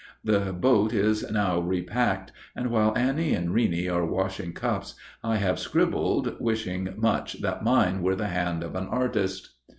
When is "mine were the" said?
7.63-8.29